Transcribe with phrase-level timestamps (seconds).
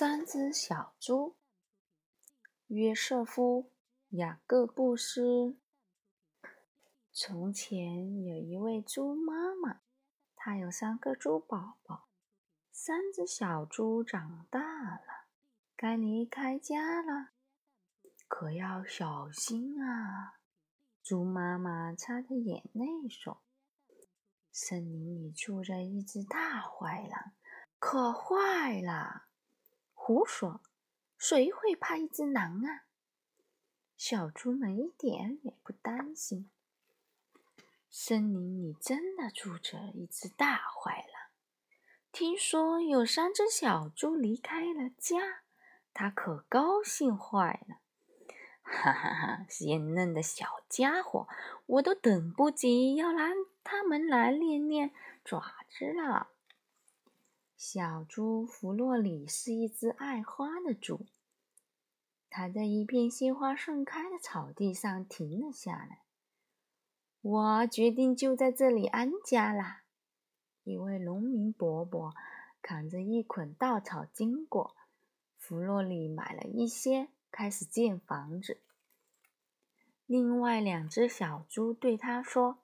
[0.00, 1.34] 三只小猪。
[2.68, 3.64] 约瑟夫·
[4.16, 5.58] 雅各布斯。
[7.10, 9.80] 从前有一位猪妈妈，
[10.36, 12.06] 她有三个猪宝宝。
[12.70, 15.26] 三只小猪长大了，
[15.74, 17.30] 该离开家了，
[18.28, 20.38] 可要小心啊！
[21.02, 23.42] 猪妈妈擦着眼泪说
[24.52, 27.32] ：“森林里住着一只大坏狼，
[27.80, 29.24] 可坏了。”
[30.08, 30.62] 胡说！
[31.18, 32.86] 谁会怕一只狼啊？
[33.94, 36.50] 小猪们一点也不担心。
[37.90, 41.30] 森林里真的住着一只大坏狼。
[42.10, 45.42] 听说有三只小猪离开了家，
[45.92, 47.76] 它可高兴坏了。
[48.62, 49.44] 哈哈哈！
[49.46, 51.28] 鲜嫩的小家伙，
[51.66, 56.30] 我都等不及要让他们来练练爪子了。
[57.58, 61.06] 小猪弗洛里是一只爱花的猪，
[62.30, 66.02] 它在一片鲜花盛开的草地上停了下来。
[67.20, 69.82] 我决定就在这里安家啦。
[70.62, 72.14] 一位农民伯伯
[72.62, 74.76] 扛着一捆稻草经过，
[75.36, 78.60] 弗洛里买了一些，开始建房子。
[80.06, 82.58] 另外两只小猪对他说：“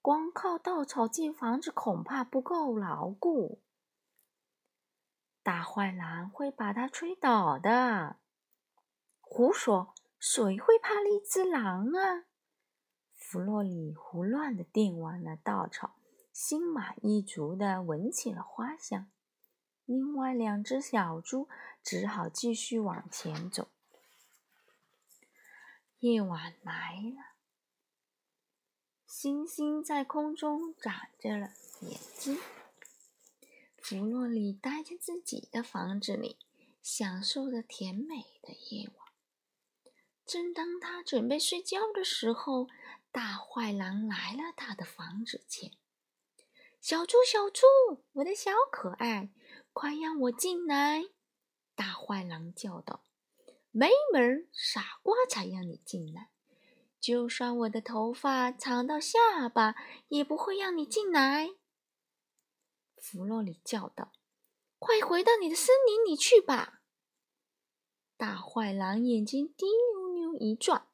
[0.00, 3.58] 光靠稻草建房子恐怕不够牢固。”
[5.48, 8.18] 大坏狼会把它吹倒的。
[9.22, 9.94] 胡说！
[10.18, 12.26] 谁会怕一只狼啊？
[13.14, 15.96] 弗洛里胡乱的垫完了稻草，
[16.34, 19.10] 心满意足的闻起了花香。
[19.86, 21.48] 另外两只小猪
[21.82, 23.68] 只好继续往前走。
[26.00, 27.36] 夜晚来了，
[29.06, 31.48] 星星在空中眨着了
[31.80, 32.38] 眼睛。
[33.88, 36.36] 弗洛里待在自己的房子里，
[36.82, 39.08] 享受着甜美的夜晚。
[40.26, 42.66] 正当他准备睡觉的时候，
[43.10, 45.72] 大坏狼来了他的房子前。
[46.82, 47.64] “小猪，小猪，
[48.12, 49.30] 我的小可爱，
[49.72, 51.06] 快让我进来！”
[51.74, 53.04] 大坏狼叫道。
[53.72, 56.28] “没门，傻瓜才让你进来！
[57.00, 59.76] 就算我的头发长到下巴，
[60.08, 61.52] 也不会让你进来。”
[63.00, 64.12] 弗洛里叫道
[64.78, 66.80] ：“快回到你的森林里去吧！”
[68.16, 70.86] 大坏狼眼睛滴溜溜一转：“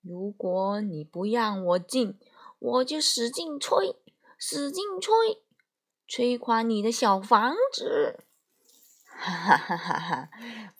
[0.00, 2.18] 如果你不让我进，
[2.58, 3.96] 我就使劲吹，
[4.38, 5.42] 使劲吹，
[6.06, 8.24] 吹垮你的小房子！”
[9.04, 10.30] 哈哈哈哈哈！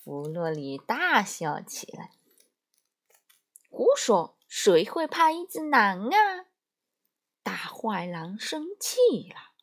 [0.02, 2.12] 弗洛里大笑起来
[3.70, 4.36] ：“胡说！
[4.48, 6.46] 谁会怕一只狼啊？”
[7.42, 9.55] 大坏狼生气了。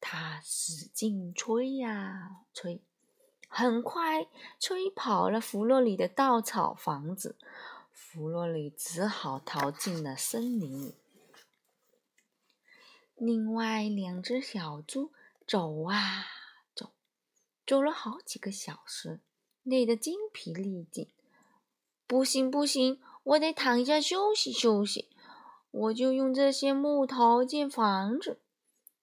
[0.00, 2.80] 他使劲吹呀吹，
[3.48, 4.26] 很快
[4.58, 7.36] 吹跑了弗洛里的稻草房子。
[7.92, 10.94] 弗洛里只好逃进了森林里。
[13.14, 15.12] 另外两只小猪
[15.46, 16.24] 走啊
[16.74, 16.92] 走，
[17.66, 19.20] 走了好几个小时，
[19.62, 21.08] 累得精疲力尽。
[22.06, 25.10] 不行不行，我得躺下休息休息。
[25.70, 28.40] 我就用这些木头建房子。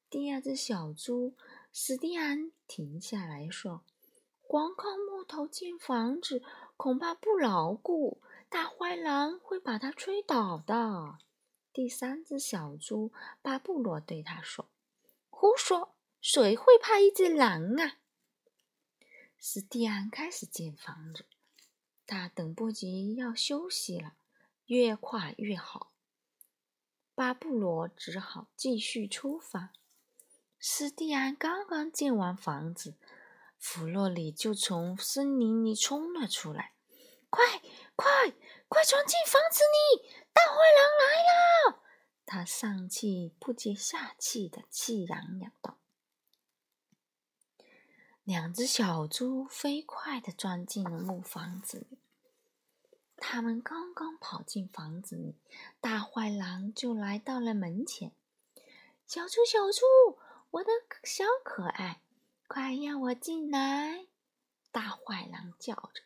[0.10, 1.36] 第二只小猪
[1.74, 3.84] 史蒂安停下来说
[4.48, 6.42] ：“光靠木头建房子
[6.78, 11.18] 恐怕不牢固，大坏狼会把它吹倒的。”
[11.74, 14.70] 第三只小猪巴布罗对他说
[15.30, 15.90] ：“胡说！
[16.22, 17.98] 谁会怕一只狼啊？”
[19.38, 21.26] 史蒂安开始建房子，
[22.06, 24.14] 他等不及要休息了，
[24.68, 25.92] 越快越好。
[27.14, 29.74] 巴布罗只好继续出发。
[30.70, 32.96] 斯蒂安刚刚建完房子，
[33.58, 36.74] 弗洛里就从森林里冲了出来。
[37.32, 37.62] “快
[37.96, 38.34] 快
[38.68, 40.10] 快，闯进房子里！
[40.34, 41.82] 大坏狼来了！”
[42.28, 45.78] 他上气不接下气的气嚷嚷道。
[48.26, 51.98] 两只小猪飞快的钻进了木房子里。
[53.16, 55.38] 他们刚刚跑进房子里，
[55.80, 58.12] 大坏狼就来到了门前。
[59.08, 60.20] “小猪，小猪！”
[60.52, 60.70] 我的
[61.04, 62.02] 小可爱，
[62.48, 64.08] 快让我进来！
[64.72, 66.02] 大坏狼叫着：“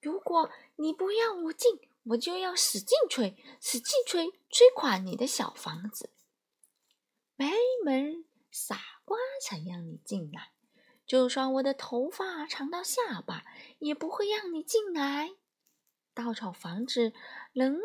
[0.00, 6.10] 如果你不让我进，我就要使劲吹，使劲吹，吹垮你的小房子！”
[7.36, 7.50] 没
[7.84, 10.52] 门，傻瓜才让你进来！
[11.06, 13.44] 就算我的头发长到下巴，
[13.78, 15.30] 也不会让你进来。
[16.12, 17.14] 稻草房子
[17.54, 17.80] 能，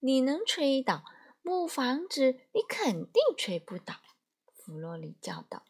[0.00, 1.04] 你能吹倒；
[1.42, 4.00] 木房子，你肯定吹不倒。
[4.64, 5.62] 弗洛里叫道：“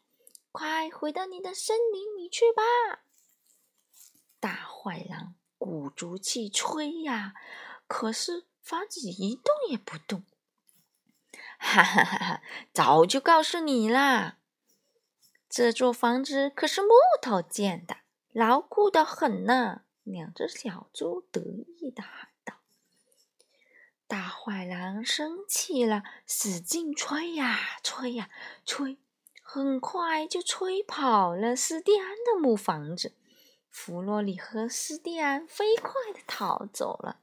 [0.53, 3.03] 快回到你的森林里去吧！”
[4.39, 7.33] 大坏狼鼓足气吹呀，
[7.87, 10.23] 可是房子一动也不动。
[11.57, 12.41] 哈哈哈哈！
[12.71, 14.37] 早就告诉你啦，
[15.49, 16.89] 这座房子可是木
[17.21, 17.97] 头建的，
[18.31, 19.81] 牢固的很呢。
[20.03, 22.29] 两只小猪得意的喊
[24.07, 28.29] ：“大坏狼生气了，使劲吹呀吹呀
[28.63, 28.97] 吹，
[29.41, 33.13] 很快就吹跑了斯蒂安的木房子。
[33.71, 37.19] 弗洛里和斯蒂安飞快的逃走了。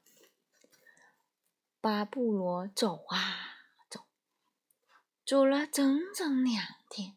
[1.80, 3.54] 巴布罗走啊
[3.88, 4.00] 走，
[5.24, 7.16] 走了整整两天，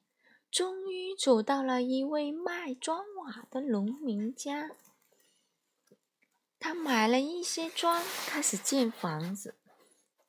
[0.50, 4.70] 终于走到了一位卖砖瓦的农民家。”
[6.66, 9.54] 他买了一些砖，开始建房子。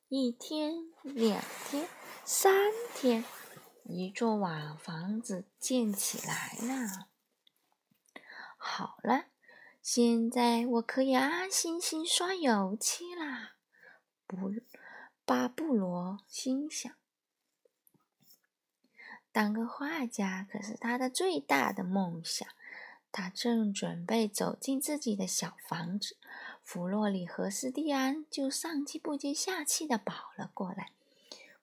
[0.07, 1.89] 一天、两天、
[2.23, 2.53] 三
[2.93, 3.25] 天，
[3.85, 7.07] 一座瓦房子建起来了。
[8.55, 9.25] 好了，
[9.81, 13.55] 现在我可以安安心心刷油漆啦。
[14.27, 14.51] 不，
[15.25, 16.93] 巴布罗心想，
[19.31, 22.47] 当个画家可是他的最大的梦想。
[23.09, 26.17] 他正准备走进自己的小房子，
[26.67, 30.91] 弗洛里和斯蒂安就上气不接下气的跑了过来：“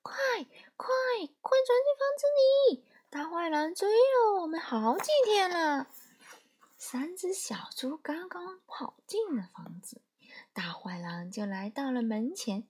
[0.01, 0.17] 快
[0.79, 0.89] 快
[1.43, 2.27] 快，钻进房子
[2.73, 2.85] 里！
[3.11, 5.89] 大坏狼追了我们好几天了。”
[6.79, 10.01] 三只小猪刚刚跑进了房子，
[10.55, 12.67] 大坏狼就来到了门前：“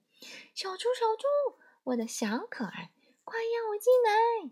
[0.53, 2.91] 小猪，小猪，我的小可爱，
[3.23, 4.51] 快让我进来！”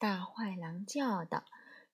[0.00, 1.44] 大坏狼叫道：“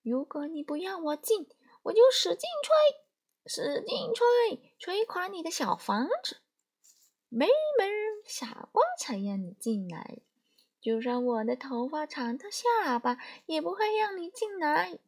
[0.01, 1.49] 如果你不让我进，”
[1.83, 3.01] 我就使劲吹，
[3.49, 6.37] 使劲吹，吹垮你的小房子！
[7.31, 7.47] 没
[7.79, 10.19] 门儿，傻瓜才让你进来！
[10.83, 13.17] 就算我的头发长到下巴，
[13.47, 14.99] 也不会让你进来。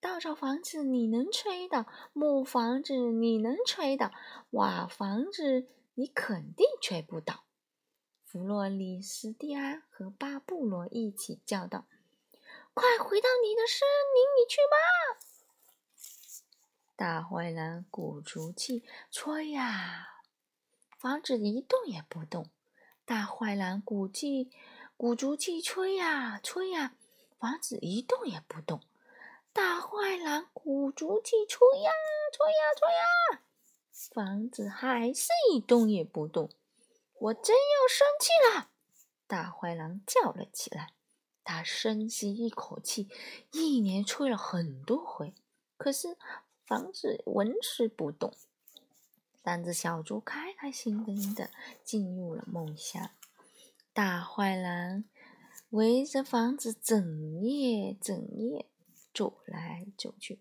[0.00, 4.12] 稻草房子你能吹倒，木房子你能吹倒，
[4.50, 7.42] 瓦房子你肯定吹不倒！
[8.24, 11.86] 弗洛里斯蒂安和巴布罗一起叫道
[12.72, 15.26] ：“快回到你的森林里去吧！”
[16.98, 20.08] 大坏狼鼓足气吹呀，
[20.98, 22.50] 房子一动也不动。
[23.04, 24.50] 大坏狼鼓气
[24.96, 26.96] 鼓足气吹呀吹呀，
[27.38, 28.80] 房子一动也不动。
[29.52, 31.92] 大坏狼鼓足气吹呀
[32.32, 33.42] 吹呀吹呀，
[34.12, 36.50] 房子还是一动也不动。
[37.20, 38.70] 我真要生气了！
[39.28, 40.94] 大坏狼叫了起来。
[41.44, 43.08] 他深吸一口气，
[43.52, 45.32] 一连吹了很多回，
[45.76, 46.18] 可是。
[46.68, 48.34] 房子纹丝不动，
[49.42, 51.48] 三只小猪开开心心的
[51.82, 53.08] 进入了梦乡。
[53.94, 55.04] 大坏狼
[55.70, 58.66] 围着房子整夜整夜
[59.14, 60.40] 走来走去，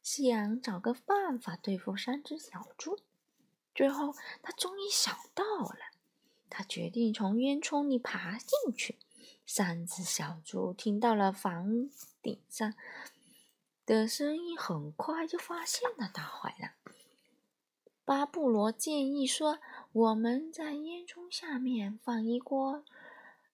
[0.00, 3.00] 想找个办法对付三只小猪。
[3.74, 5.80] 最后，他终于想到了，
[6.48, 8.96] 他决定从烟囱里爬进去。
[9.44, 11.90] 三只小猪听到了房
[12.22, 12.72] 顶上。
[13.86, 16.72] 的声音很快就发现了大坏狼。
[18.04, 19.58] 巴布罗建议说
[19.92, 22.84] ：“我们在烟囱下面放一锅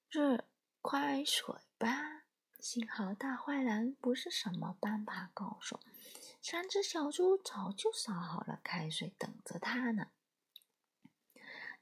[0.08, 0.44] 热
[0.82, 2.22] 开水吧。”
[2.60, 5.80] 幸好大坏狼不是什么攀爬高手，
[6.42, 10.08] 三只小猪早就烧好了开水等着他呢。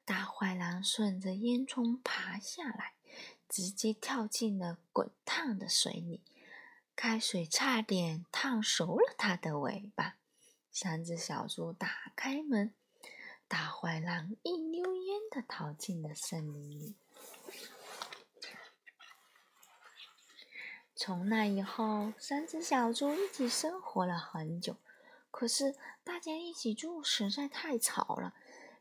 [0.05, 2.95] 大坏狼顺着烟囱爬下来，
[3.49, 6.23] 直接跳进了滚烫的水里。
[7.01, 10.17] 开水差点烫熟了它的尾巴。
[10.73, 12.75] 三只小猪打开门，
[13.47, 16.97] 大坏狼一溜烟的逃进了森林里。
[20.97, 24.75] 从那以后，三只小猪一起生活了很久。
[25.31, 28.35] 可是大家一起住实在太吵了，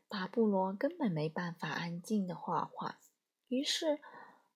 [0.08, 2.98] 巴布罗根本没办法安静的画画。
[3.46, 4.00] 于是。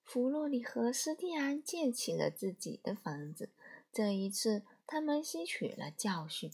[0.05, 3.51] 弗洛里和斯蒂安建起了自己的房子。
[3.93, 6.53] 这一次，他们吸取了教训，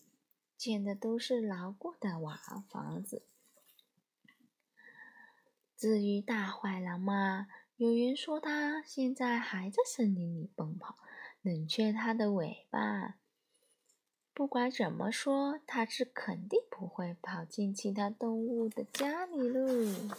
[0.57, 2.37] 建的都是牢固的瓦
[2.69, 3.23] 房子。
[5.77, 10.97] 至于大坏狼嘛，有人说他现在还在森林里奔跑，
[11.43, 13.17] 冷却他的尾巴。
[14.35, 20.15] 不管怎么说，他是肯定不会跑进其他动物的家里喽。